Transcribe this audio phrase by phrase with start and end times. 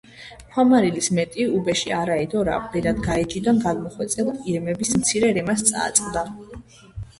[0.53, 2.55] ქვამარილის მეტი უბეში არა ედო რა.
[2.77, 6.29] ბედად, გარეჯიდან გადმოხვეწილ ირმების მცირე რემას წააწყდა.